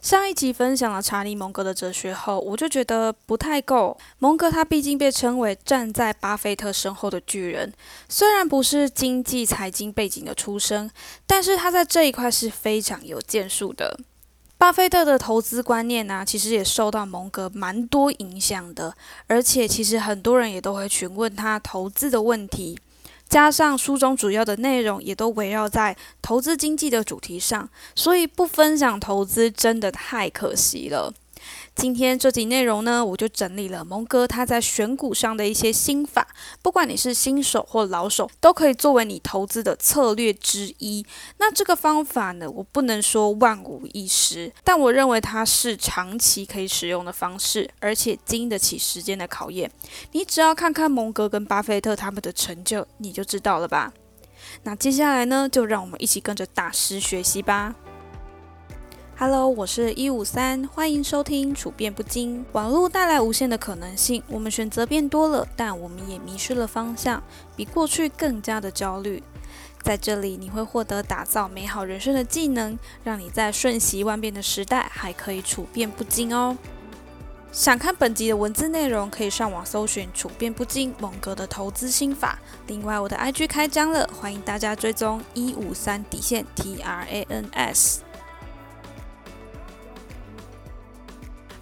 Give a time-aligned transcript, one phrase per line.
[0.00, 3.96] 上一集分享了查理·蒙格的哲学后，我就觉得不太够。
[4.18, 7.72] 蒙格他毕竟被称为站在巴菲特身后的巨人，
[8.08, 10.90] 虽然不是经济财经背景的出身，
[11.26, 13.98] 但是他在这一块是非常有建树的。
[14.56, 18.94] 巴菲特的投资观念呢，其实也受到蒙格蛮多影响的，
[19.26, 22.78] 而且其实很多人也都会询问他投资的问题。
[23.28, 31.12] 加上书中主要的内容也都围绕在投资经济的主题上，所以不分享投资真的太可惜了。
[31.78, 36.26] 今天这集内容呢，我就整理了蒙哥他在选股上的一些心法，
[36.60, 41.06] 不管你是新手或老手，都可以作为你投资的策略之一。
[41.38, 49.70] 那这个方法呢，我不能说万无一失，但我认为它是长期可以使用的方式，而且经得起时间的考验。
[50.10, 53.92] 你只要看看蒙哥跟巴菲特他们的成就，你就知道了吧。
[54.64, 57.76] 那接下来呢，就让我们一起跟着大师学习吧。
[59.20, 62.46] Hello，我是一五三，欢迎收听处变不惊。
[62.52, 67.20] 网络带来无限的可能性，我们选择变多了，但我们也迷失了方向，
[67.56, 69.20] 比过去更加的焦虑。
[69.82, 76.56] 在这里，你会获得打造美好人生的技能，让你在瞬息万变的时代还可以处变不惊哦。
[77.50, 82.38] 想看本集的文字内容，可以上网搜寻“处变不惊”蒙哥的投资心法。
[82.68, 88.02] 另外，我的 IG 开张了，欢迎大家追踪一五三底线 T R A N S。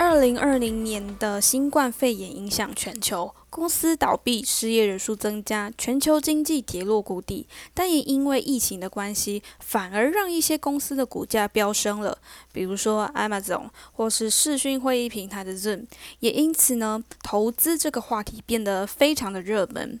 [0.00, 7.46] 二零二零年的新冠肺炎影响全球，公司倒闭，失业人数增加，全球经济跌落谷底。
[7.74, 12.16] 但也因为疫情的关系，反而让一些公司的股价飙升了，
[12.50, 15.84] 比如说 Amazon 或是视讯会议平台的 Zoom。
[16.20, 20.00] 也因此呢，投资这个话题变得非常的热门。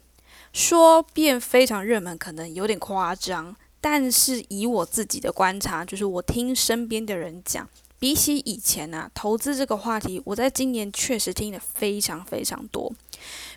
[0.54, 7.68] 说变非常热门，可能有点夸张，但是以我自己的观察，就是我听身边的人讲。
[8.00, 12.90] 比起以前啊，投资这个话题，我在今年确实听的非常非常多。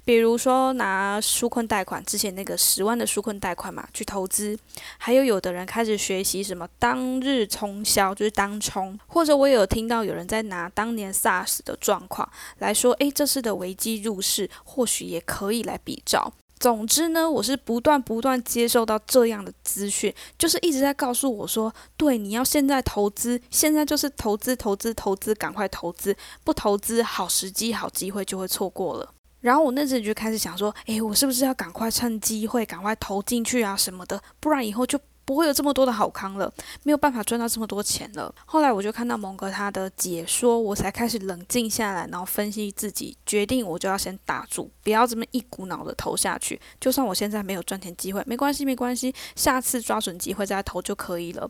[0.03, 4.57] 比如说拿纾困贷款，之前那个十万的纾困贷款嘛，去投资；
[4.97, 12.29] 还有有的人开始学习什么当日冲销，就是当冲；或者我有听到有人在拿当年 SARS 的状况
[12.59, 16.33] 来说，诶，这次的危机入市，或许也可以来比照。
[16.63, 26.15] 总之呢，我是不断不断接受到这样的资讯，就是一直在告诉我说，对，你要现在投资，现在就是投资，投资，投资，赶快投资，
[26.45, 29.13] 不投资，好时机、好机会就会错过了。
[29.41, 34.97] 然后我那时就开始想说，诶，我是不是要赶快趁机会赶快投进去啊什么的，不然以后就。
[35.25, 36.51] 不会有这么多的好康了，
[36.83, 38.33] 没有办法赚到这么多钱了。
[38.45, 46.59] 后来我就看到蒙哥他的解说，我才开始冷静下来，然后分析自己，决定我就要先打住，不要这么一股脑的投下去。
[46.79, 51.49] 就算我现在没有赚钱机会，没关系，没关系，下次抓准机会再投就可以了，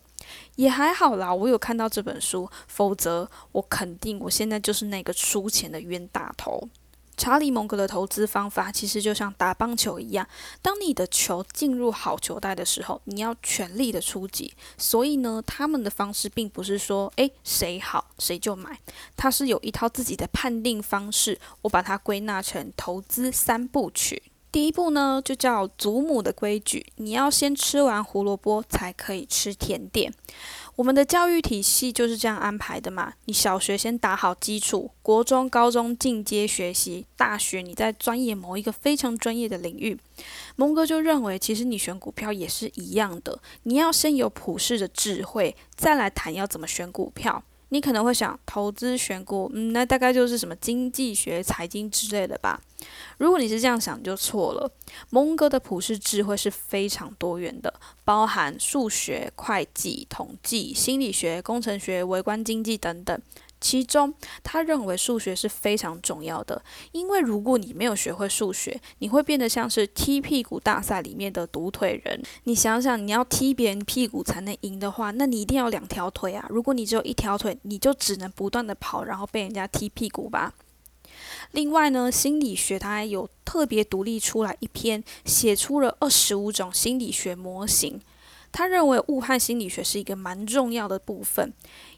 [0.56, 1.34] 也还好啦。
[1.34, 6.70] 我有看到这本书，否则我肯定我现在就是那个输钱的冤大头。
[7.16, 10.28] 查理·蒙格的投资方法其实就像打棒球一样，
[10.62, 14.54] 当你的球进入好球袋的时候，你要全力的出击。
[14.78, 18.80] 所以呢，他们的方式并不是说，诶谁好谁就买，
[19.16, 21.40] 他是有一套自己的判定方式。
[21.62, 24.24] 我把它归纳成投资三部曲。
[24.52, 30.14] 第一步呢，就叫祖母的规矩，你要先吃完胡萝卜才可以吃甜点。
[30.76, 33.14] 我们的教育体系就是这样安排的嘛。
[33.26, 40.00] 你小学先打好基础，国中、高中进阶学习，大学你在专业某一个非常专业的领域。
[40.56, 47.44] 蒙哥就认为，其实你选股票也是一样的，你要先有普世的智慧，再来谈要怎么选股票。
[47.74, 52.62] 你可能会想，投资选股，嗯，那大概就是什么经济学、财经之类的吧。
[53.18, 54.72] 如果你是这样想，就错了。
[55.10, 57.74] 蒙哥的普世智慧是非常多元的，
[58.06, 63.20] 包含数学、会计、统计、心理学、工程学、微观经济等等。
[63.64, 64.14] 其中，
[64.44, 72.22] 他认为数学是非常重要的，因为如果你没有学会数学，你会变得像是踢屁股大赛里面的独腿人。
[72.44, 76.46] 你想想，你要踢别人屁股才能赢的话，那你一定要两条腿啊！
[76.50, 80.54] 如果你只有一条腿，你就只能不断的跑，然后被人家踢屁股吧。
[81.52, 88.02] 另外呢，心理学它还有特别独立出来一篇，写出了二十五种心理学模型。
[88.52, 91.52] 他认为物和心理学是一个蛮重要的部分。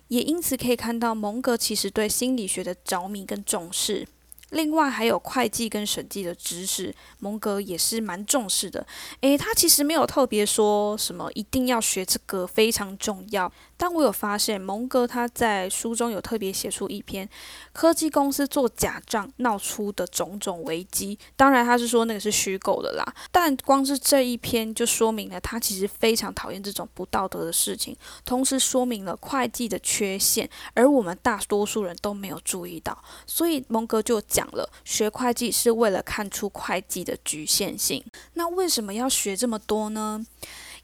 [0.08, 4.08] 也因此可以看到，蒙格其实对心理学的着迷跟重视。
[4.52, 8.86] 另外还有会计跟审计的知识，蒙格也是蛮重视的。
[9.22, 17.28] 诶，他其实没有特别说什么一定要学这个非常重要，但我有发现，蒙哥他在书中有特别写出一篇
[17.74, 21.18] 科技公司做假账闹出的种种危机。
[21.36, 23.04] 当然，他是说那个是虚构的啦。
[23.32, 32.98] 但光是这一篇就说明了他其实非常讨厌这种不道德的事情，同时说明了会计的缺陷，而我们大多数人都没有注意到。
[33.28, 38.04] 所以蒙哥就讲了，学会计是为了看出会计的局限性。
[38.36, 40.26] 那为什么要学这么多呢？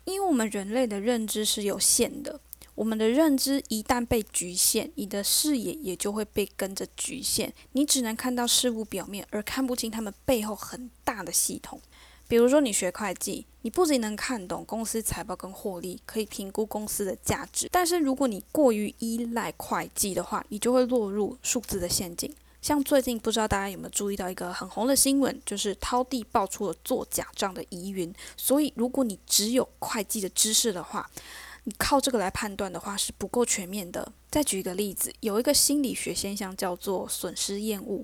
[0.04, 2.40] 因为我们人类的认知是有限的。
[2.76, 7.54] 我们的认知一旦被局限，你的视野也就会被跟着局限。
[7.74, 11.80] 你只能看到事物表面，而看不清他们背后很大的系统。
[12.28, 17.68] 比如说，你学会计，你不仅能看懂公司财报跟获利，可以评估公司的价值。
[17.70, 22.34] 但是，如果你过于依赖会计的话，你就会落入数字的陷阱。
[22.62, 28.14] 像最近，不知道大家有没有注意到一个很红的新闻，就是涛地爆出了做假账的疑云。
[28.38, 31.10] 所以，如果你只有会计的知识的话，
[31.64, 34.12] 你靠这个来判断的话是不够全面的。
[34.30, 38.04] 再举一个例子，有一个心理学现象叫做损失厌恶。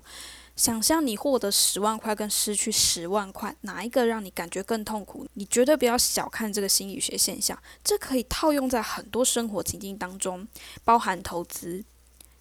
[0.54, 5.26] 想象你获得十万块跟失去十万块，哪一个让你感觉更痛苦？
[5.34, 10.46] 你绝对不要小看这个心理学现象，这可以套用在很多生活情境当中，
[10.84, 11.84] 包含投资。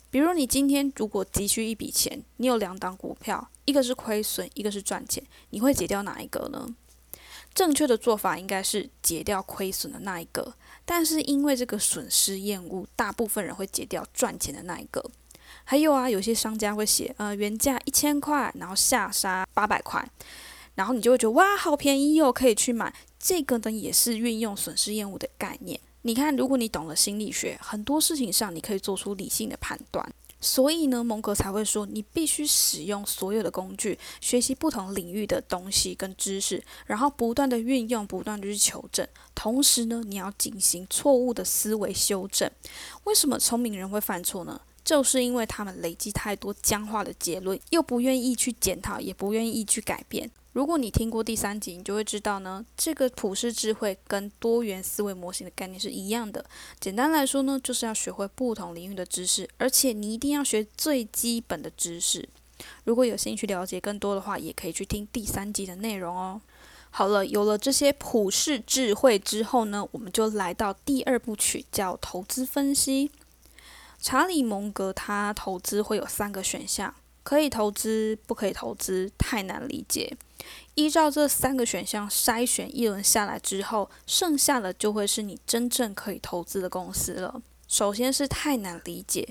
[0.09, 6.67] 比如你今天如果急需一笔钱，你有两档股票，一个是亏损，一个是赚钱，你会解掉哪一个呢？
[7.57, 10.53] 正确的做法应该是截掉亏损的那一个。
[10.85, 15.03] 但是因为这个损失厌恶，大部分人会截掉赚钱的那一个。
[15.63, 20.07] 还有啊，有些商家会写，呃，原价一千块，然后下杀八百块，
[20.75, 22.93] 然后你就会觉得哇，好便宜哦，可以去买。
[23.17, 25.79] 这个呢，也是运用损失厌恶的概念。
[26.03, 30.07] 你看，如果你懂了心理学，很多事情上你可以做出理性的判断。
[30.39, 39.07] 所以呢，蒙格才会说，你必须使用所有的工具，学习不同领域的东西跟知识，然后不断的运用，不断的去求证。
[39.33, 42.49] 同时呢，你要进行错误的思维修正。
[43.05, 44.61] 为什么聪明人会犯错呢？
[44.83, 50.31] 就是因为他们累积太多僵化的结论，又不愿意去检讨，也不愿意去改变。
[50.57, 56.43] 如果你听过第三集，你就会知道呢，这个普世智慧跟多元思维模型的概念是一样的。
[56.79, 62.27] 简单来说呢，就是要学会不同领域的知识，而且你一定要学最基本的知识。
[62.85, 66.41] 如果有兴趣了解更多的话，也可以去听第三集的内容哦。
[66.89, 73.11] 好了，有了这些普世智慧之后呢，我们就来到第二部曲，叫投资分析。
[74.01, 76.95] 查理蒙格他投资会有三个选项。
[77.27, 80.15] 可以投资，不可以投资，太难理解。
[80.75, 87.41] 依照这三个选项筛选一轮下来之后，剩下的就会是你真正可以投资的公司了。
[87.67, 89.27] 首先是太难理解，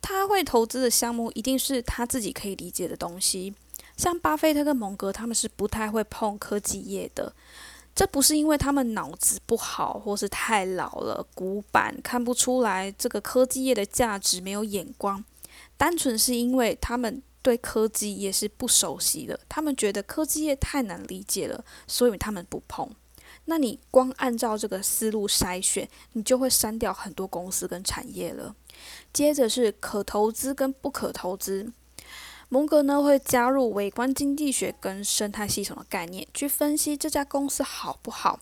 [0.00, 3.52] 他会投资的项目一定是他自己可以理解的东西。
[3.96, 7.34] 像巴菲特跟蒙格他们是不太会碰科技业的，
[7.92, 15.24] 这不是因为他们脑子不好，或是太老了、古板，看不出来这个科技业的价值，没有眼光，
[15.76, 17.20] 单纯是因为他们。
[17.42, 22.88] 对科技业是不熟悉的，他们觉得科技业太难理解了，所以他们不碰。
[23.46, 28.54] 那你光按照这个思路筛选，你就会删掉很多公司跟产业了。
[29.12, 31.72] 接着是可投资跟不可投资，
[32.48, 38.38] 蒙格呢会加入微观经济学跟生态系统的概念，去分析这家公司好不好。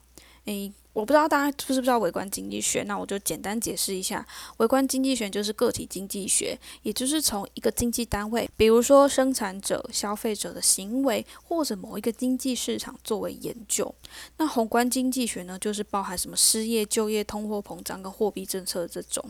[0.47, 0.73] 诶。
[0.93, 4.27] 我不知道大家知不知道微观经济学，那我就简单解释一下。
[4.57, 13.95] 微观经济学就是个体经济学，也就是从一个经济单位，比如说生产者、消费者的行为，或者某一个经济市场作为研究。
[14.39, 19.25] 那宏观经济学呢，就是包含什么失业、就业、通货膨胀跟货币政策这种。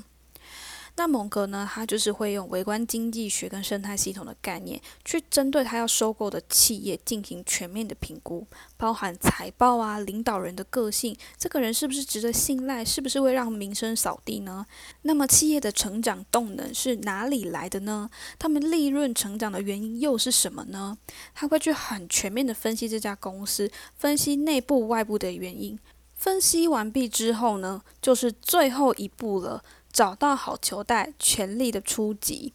[1.01, 1.67] 那蒙格呢？
[1.73, 14.67] 他就是会用微观经济学跟生态系统的概念，去针对他要收购的企业进行全面的评估，包含财报啊、领导人的个性，这个人是不是值得信赖，是不是会让名声扫地呢？
[15.01, 18.11] 那么企业的成长动能是哪里来的呢？
[18.39, 20.99] 他们利润成长的原因又是什么呢？
[21.35, 25.79] 他会去很全面的分析这家公司，分析内部外部的原因。
[26.15, 29.65] 分析完毕之后呢，就是最后一步了。
[29.93, 32.53] 找到好球带，全力的出击。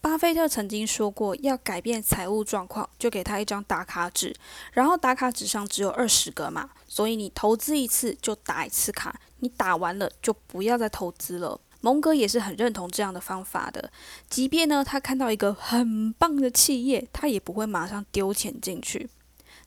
[0.00, 4.34] 巴菲特曾经说过，要改变财务状况，就给他一张打卡纸，
[4.72, 11.60] 然后打卡纸上只有二十个嘛，所以你投资一次就打一次卡，你打完了就不要再投资了。
[11.82, 13.92] 蒙哥也是很认同这样的方法的，
[14.28, 19.10] 即便呢他看到一个很棒的企业，他也不会马上丢钱进去，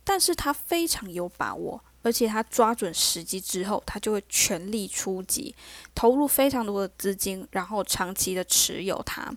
[0.03, 1.83] 但是他非常有把握。
[2.03, 5.55] 而且他抓准时机之后，他就会全力出击，
[5.95, 9.35] 投入非常多的资金，然后长期的持有它。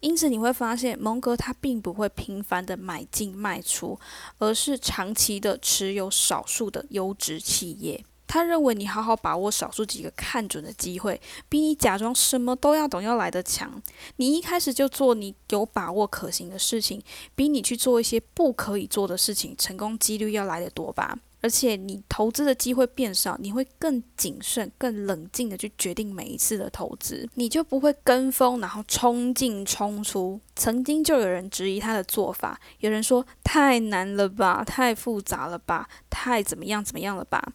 [0.00, 3.98] 因此你会发现，蒙哥他并不会频繁的买进卖出，
[4.38, 8.04] 而是长期的持有少数的优质企业。
[8.28, 13.82] 他认为你好好把握少数几个看准的机会，比你假装什么都要懂要来得强。
[14.16, 17.02] 你一开始就做你有把握可行的事情，
[17.34, 21.18] 比你去做一些不可以做的事情，成功几率要来得多吧。
[21.40, 30.40] 而且你投资的机会变少，你会更谨慎、更冷静的去决定每一次的投资，你就不会跟风，然后冲进冲出。
[30.56, 37.52] 曾经就有人质疑他的做法，有人说太难了吧，太复杂了吧，太怎么样怎么样了吧。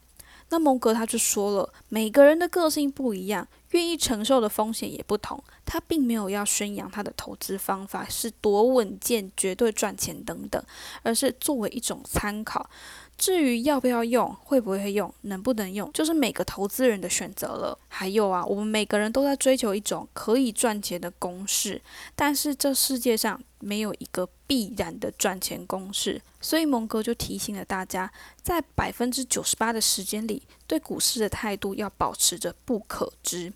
[0.54, 5.44] 那蒙格他就说了，每个人的个性不一样，愿意承受的风险也不同。
[5.66, 10.64] 他并没有要宣扬他的投资方法是多稳健、绝对赚钱等等，
[11.02, 12.70] 而是作为一种参考。
[13.18, 17.76] 至于要不要用，会不会用，能不能用，就是每个投资人的选择了。
[17.88, 21.82] 还有啊，我们每个人都在追求一种可以赚钱的公式，
[22.16, 26.22] 但是这世界上没有一个必然的赚钱公式。
[26.40, 28.12] 所以蒙哥就提醒了大家，
[28.44, 33.52] 在百分之九十八的时间里，对股市的态度要保持着不可知。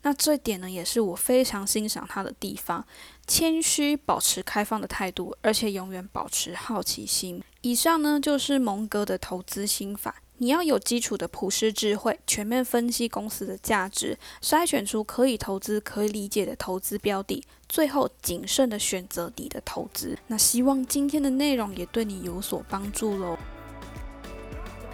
[0.00, 2.86] 那这一点呢，也是我非常欣赏他的地方：
[3.26, 7.42] 谦虚，保持开放的态度，而且永远保持好奇心。
[7.60, 10.22] 以上呢，就是蒙哥的投资心法。
[10.42, 20.16] 你要有基础的普世智慧，全面分析公司的价值，筛选出可以投资、可以理解的投资标的，最后谨慎的选择你的投资。
[20.28, 23.36] 那希望今天的内容也对你有所帮助喽。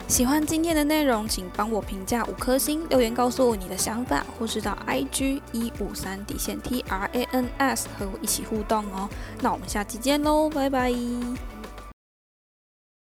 [0.08, 9.08] 喜欢今天的内容，请帮我评价五颗星，留言告诉我你的想法，或是到 IG 一五三底线 T R A N S 和我一起互动哦。
[9.40, 10.92] 那我们下期见喽，拜拜。